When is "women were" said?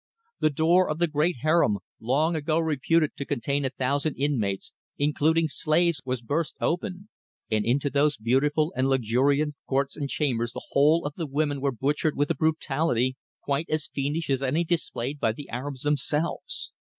11.27-11.71